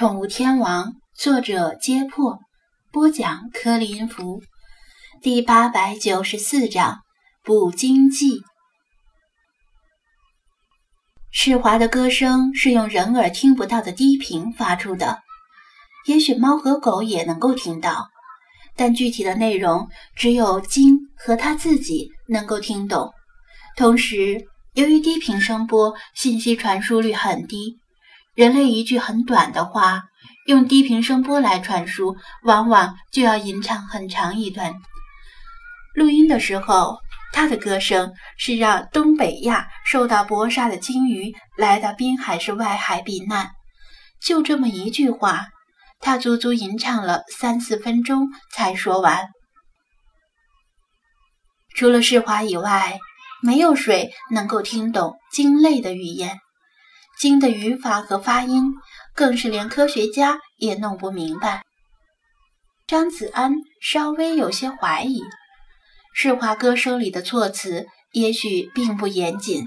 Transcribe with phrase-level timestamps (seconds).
[0.00, 2.38] 宠物天王，作者：揭破，
[2.90, 4.40] 播讲：柯林福，
[5.20, 7.00] 第八百九十四章
[7.44, 8.40] 捕鲸记。
[11.30, 15.18] 世华的歌声是用人耳听不到的低频发出的，
[16.06, 18.08] 也许猫和狗也能够听到，
[18.76, 19.86] 但具体的内容
[20.16, 23.12] 只有鲸和他自己能够听懂。
[23.76, 27.78] 同时，由于低频声波信息传输率很低。
[28.40, 30.04] 人类一句很短的话，
[30.46, 34.76] 用低频声波来传输，往往就要吟唱很长一段。
[35.94, 36.96] 录音的时候，
[37.34, 43.50] 他的歌声是让东北亚受到搏杀的鲸鱼来到滨海市外海避难。
[44.22, 45.48] 就这么一句话，
[46.00, 49.28] 他足足吟唱了三四分钟才说完。
[51.76, 53.00] 除了世华以外，
[53.42, 56.38] 没有谁能够听懂鲸类的语言。
[57.20, 58.72] 鲸的语法和发音，
[59.14, 61.62] 更是连科学家也弄不明白。
[62.86, 65.20] 张子安稍微有些怀疑，
[66.14, 69.66] 世华歌声里的措辞也许并不严谨，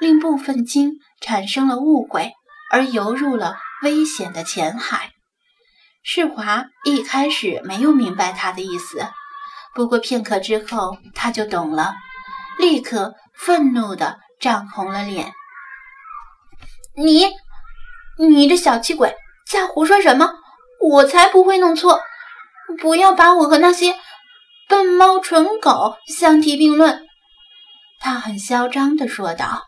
[0.00, 2.32] 令部分鲸产生了误会，
[2.72, 5.10] 而游入了危险的浅海。
[6.02, 9.06] 世华一开始没有明白他的意思，
[9.74, 11.94] 不过片刻之后他就懂了，
[12.58, 15.34] 立刻愤怒地涨红了脸。
[16.98, 17.28] 你，
[18.18, 19.14] 你这小气鬼，
[19.48, 20.32] 在胡说什么？
[20.80, 22.00] 我才不会弄错！
[22.80, 23.96] 不要把我和那些
[24.68, 27.06] 笨猫蠢狗相提并论。”
[28.00, 29.62] 他很嚣张地说道。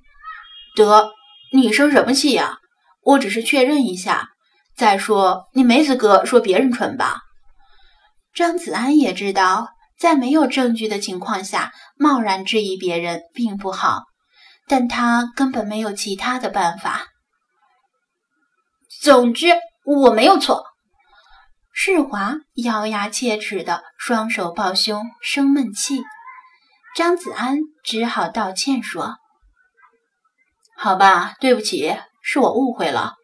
[0.74, 1.10] “得，
[1.52, 2.58] 你生什么气呀？
[3.02, 4.30] 我只是确认一下。
[4.76, 7.20] 再说，你没资格说别人蠢吧？”
[8.34, 14.04] 张子安也知道，在没有证据的情况下，贸然质疑别人并不好。
[14.68, 17.08] 但他根本没有其他的办法。
[19.02, 19.48] 总之，
[19.84, 20.64] 我没有错。
[21.72, 26.02] 世华咬牙切齿的双手抱胸，生闷气。
[26.94, 29.16] 张子安只好道歉说
[30.76, 33.14] ：“好吧，对不起，是我误会了。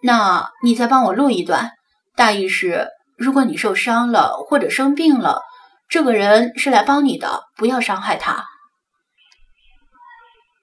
[0.00, 1.72] 那你再帮我录一段，
[2.14, 5.42] 大意是：如果你受伤了或者生病了，
[5.88, 8.46] 这个人是来帮你的，不要伤害他。”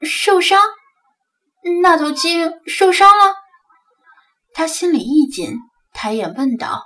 [0.06, 0.62] 受伤？
[1.82, 3.36] 那头鲸受伤了？
[4.54, 5.58] 他心里一紧，
[5.94, 6.84] 抬眼问道：“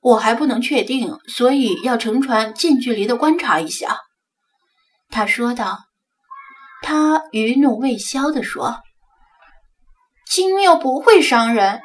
[0.00, 3.98] 我还不能确定，所以要乘船近距离的观察一下。”
[5.10, 5.80] 他说道。
[6.86, 8.82] 他余怒未消地说
[10.30, 11.80] ：“鲸又不会伤人，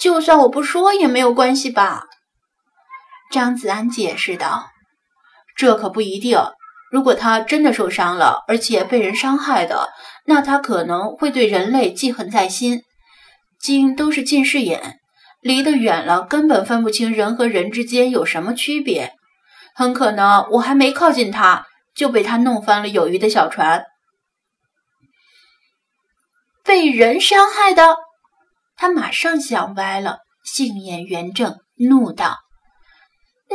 [0.00, 2.04] 就算我不说也没有关系吧？”
[3.32, 4.70] 张子安解释道
[5.58, 6.38] ：“这可不一定。”
[6.94, 9.88] 如果他真的受伤了，而且被人伤害的，
[10.26, 12.84] 那他可能会对人类记恨在心。
[13.58, 15.00] 鲸都是近视眼，
[15.40, 19.12] 离得远了根本分不清人和人之间有什么区别。
[19.74, 21.66] 很可能我还没靠近他，
[21.96, 23.86] 就被他弄翻了友谊的小船。
[26.62, 27.96] 被人伤害的，
[28.76, 32.36] 他马上想歪了，杏眼圆睁，怒道：“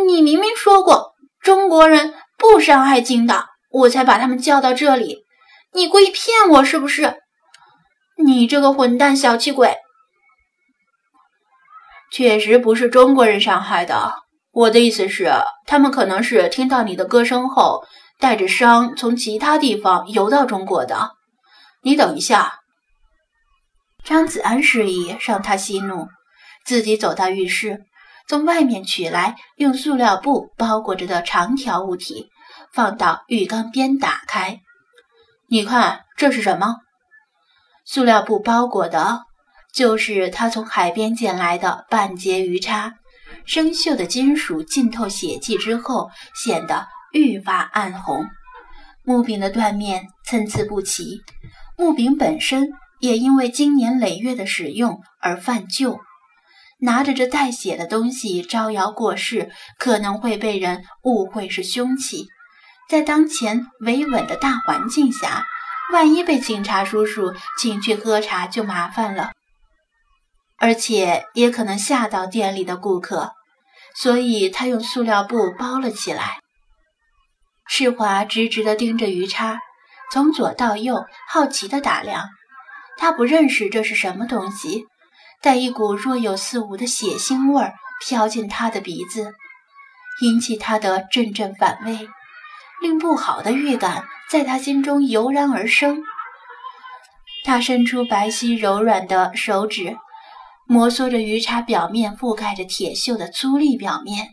[0.05, 5.25] 你明明说过中国人。”不伤害鲸的，我才把他们叫到这里。
[5.73, 7.17] 你故意骗我是不是？
[8.23, 9.77] 你这个混蛋小气鬼！
[12.11, 14.13] 确实不是中国人伤害的。
[14.51, 15.31] 我的意思是，
[15.67, 17.83] 他们可能是听到你的歌声后，
[18.19, 21.11] 带着伤从其他地方游到中国的。
[21.83, 22.53] 你等一下。
[24.03, 26.07] 张子安示意让他息怒，
[26.65, 27.85] 自己走到浴室。
[28.29, 32.29] 从外面取来用塑料布包裹着的长条物体，
[32.71, 34.61] 放到浴缸边，打开。
[35.47, 36.75] 你看，这是什么？
[37.85, 39.23] 塑料布包裹的，
[39.73, 42.93] 就是他从海边捡来的半截鱼叉。
[43.45, 48.27] 生锈的金属浸透血迹之后，显得愈发暗红。
[49.03, 51.23] 木柄的断面参差不齐，
[51.75, 52.69] 木柄本身
[52.99, 55.99] 也因为经年累月的使用而泛旧。
[56.79, 62.27] 拿着这带血的东西招摇过市，可能会被人误会是凶器。
[62.89, 65.45] 在当前维稳的大环境下，
[65.93, 69.31] 万一被警察叔叔请去喝茶就麻烦了，
[70.57, 73.33] 而且也可能吓到店里的顾客。
[73.95, 76.39] 所以他用塑料布包了起来。
[77.67, 79.59] 世华直直地盯着鱼叉，
[80.13, 82.29] 从左到右，好奇地打量。
[82.97, 84.85] 他不认识这是什么东西。
[85.41, 87.73] 带一股若有似无的血腥味儿
[88.05, 89.33] 飘进他的鼻子，
[90.21, 92.09] 引起他的阵阵反胃，
[92.81, 96.03] 令不好的预感在他心中油然而生。
[97.45, 99.97] 他伸出白皙柔软的手指，
[100.67, 104.27] 摩挲着鱼叉表面覆盖着铁锈的粗砺表面，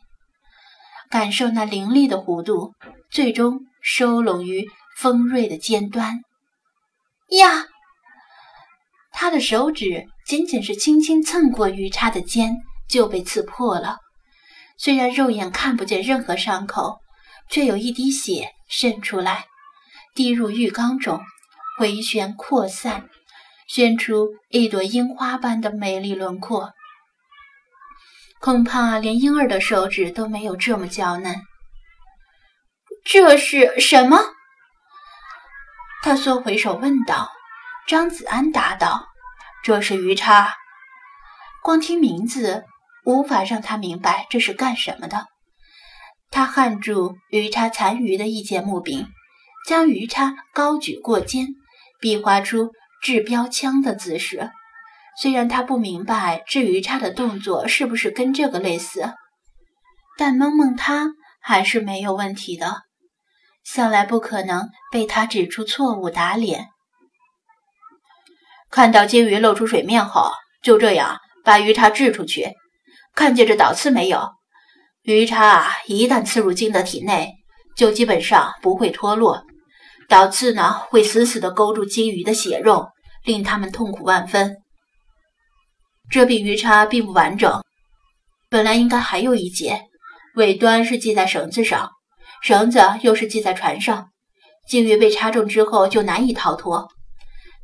[1.08, 2.74] 感受那凌厉的弧度，
[3.10, 4.66] 最终收拢于
[4.96, 6.20] 锋锐的尖端。
[7.30, 7.66] 呀！
[9.12, 12.56] 他的手指仅仅是轻轻蹭过鱼叉的尖，
[12.88, 13.98] 就被刺破了。
[14.76, 16.98] 虽然肉眼看不见任何伤口，
[17.48, 19.44] 却有一滴血渗出来，
[20.16, 21.20] 滴入浴缸中，
[21.78, 23.08] 回旋扩散，
[23.68, 26.72] 旋出一朵樱花般的美丽轮廓。
[28.40, 31.36] 恐怕连婴儿的手指都没有这么娇嫩。
[33.04, 34.18] 这是什么？
[36.02, 37.30] 他缩回手问道。
[37.86, 39.06] 张子安答道
[39.66, 40.54] ：“这是鱼叉。”
[41.60, 42.62] 光听名字，
[43.04, 45.26] 无法让他明白这是干什么的。
[46.30, 49.08] 他焊住鱼叉残余的一截木柄，
[49.66, 51.48] 将鱼叉高举过肩，
[52.00, 52.70] 比划出
[53.02, 54.52] 掷标枪的姿势。
[55.20, 59.14] 虽然他不明白掷鱼叉的动作是不是跟这个类似，
[60.16, 61.08] 但蒙蒙他
[61.40, 62.82] 还是没有问题的。
[63.64, 66.68] 向来不可能被他指出错误打脸。
[68.70, 70.30] 看到金鱼露出水面后，
[70.62, 72.52] 就这样把鱼叉掷出去。
[73.14, 74.28] 看见这倒刺没有？
[75.02, 77.32] 鱼叉一旦刺入鲸的体内，
[77.76, 79.44] 就基本上不会脱落。
[80.08, 82.88] 倒刺呢，会死死地勾住金鱼的血肉，
[83.24, 84.56] 令它们痛苦万分。
[86.10, 87.62] 这柄鱼叉并不完整，
[88.48, 89.80] 本来应该还有一节，
[90.34, 91.90] 尾端是系在绳子上，
[92.42, 94.08] 绳子又是系在船上。
[94.68, 96.88] 鲸鱼被插中之后，就难以逃脱。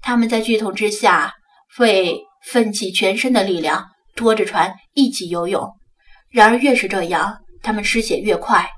[0.03, 1.33] 他们在剧痛之下
[1.77, 5.73] 会奋起全身的力量，拖着船一起游泳。
[6.29, 8.69] 然而越是这样，他们失血越快，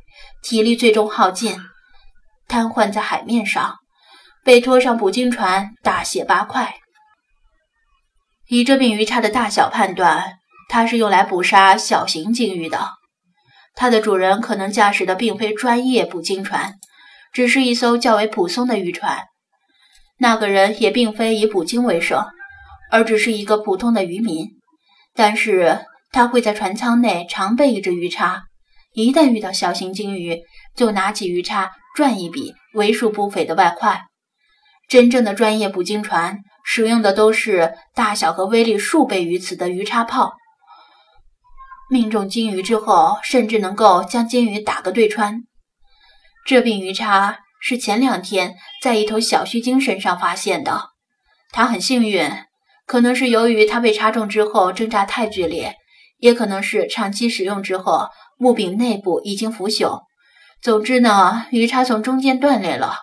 [0.43, 1.59] 体力最终耗尽，
[2.47, 3.77] 瘫痪在海面上，
[4.45, 6.75] 被拖上捕鲸船，大卸八块。
[8.49, 10.35] 以这柄鱼叉的大小判断，
[10.69, 12.91] 它是用来捕杀小型鲸鱼的。
[13.75, 16.75] 它的主人可能驾驶的并非专业捕鲸船，
[17.33, 19.25] 只是一艘较为普通的渔船。
[20.17, 22.25] 那个人也并非以捕鲸为生，
[22.91, 24.47] 而只是一个普通的渔民。
[25.13, 28.45] 但是他会在船舱内常备一只鱼叉，
[28.93, 30.41] 一旦遇到小型鲸鱼，
[30.77, 34.03] 就拿起鱼叉赚一笔为数不菲的外快。
[34.89, 40.35] 真正的专业捕鲸船使用的都是大小和威力数倍于此的鱼叉炮，
[41.91, 45.43] 命中鲸鱼之后，甚至能够将鲸鱼打个对穿。
[46.47, 47.44] 这柄鱼叉。
[47.67, 50.91] 是前两天在一头小须鲸身上发现的，
[51.51, 52.31] 它很幸运，
[52.85, 55.75] 可能是由于它被插中之后挣扎太剧烈，
[56.19, 60.03] 也可能是长期使用之后木柄内部已经腐朽。
[60.61, 62.99] 总之呢，鱼叉从中间断裂了。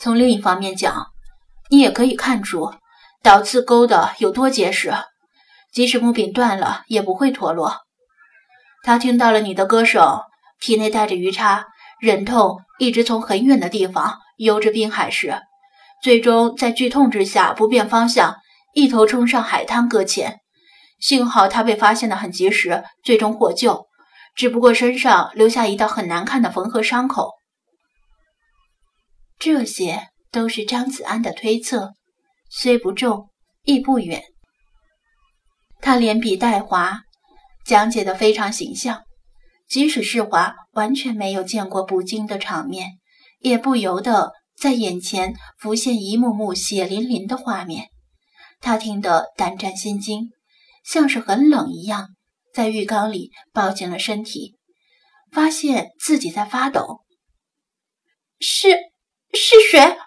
[0.00, 1.08] 从另一方面讲，
[1.68, 2.72] 你也可以看出
[3.22, 4.94] 倒刺钩的有多结实，
[5.74, 7.82] 即使木柄断了也不会脱落。
[8.82, 10.22] 他听到了你的歌声，
[10.58, 11.66] 体内带着鱼叉。
[12.00, 15.40] 忍痛一直从很远的地方游至滨海市，
[16.02, 18.36] 最终在剧痛之下不变方向，
[18.74, 20.40] 一头冲上海滩搁浅。
[20.98, 23.86] 幸好他被发现的很及时，最终获救，
[24.34, 27.32] 只不过身上留下一道很难看的缝合伤口。
[29.38, 31.92] 这些都是张子安的推测，
[32.48, 33.28] 虽不重，
[33.64, 34.22] 亦不远。
[35.80, 37.02] 他连笔带划，
[37.66, 39.02] 讲解的非常形象。
[39.74, 42.90] 即使世华完全没有见过捕鲸的场面，
[43.40, 47.88] 也不由得在眼前浮现一幕幕血淋淋的画面。
[48.60, 50.30] 他听得胆战心惊，
[50.84, 52.10] 像是很冷一样，
[52.52, 54.54] 在浴缸里抱紧了身体，
[55.32, 57.00] 发现自己在发抖。
[58.38, 58.68] 是
[59.32, 59.98] 是谁？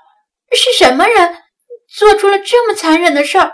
[0.55, 1.39] 是什么人
[1.89, 3.51] 做出了这么残忍的事儿？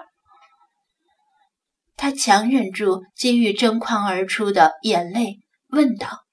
[1.98, 5.40] 他强忍住几欲争眶而出的眼泪。
[5.74, 6.26] 问道：“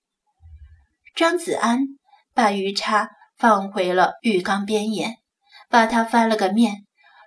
[1.17, 1.79] 张子安
[2.35, 5.17] 把鱼叉放回了浴缸边沿，
[5.71, 6.85] 把它翻了个面，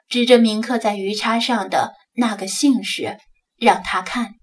[0.08, 3.17] 指着铭刻在鱼叉上的那个姓氏，
[3.58, 4.36] 让他看。”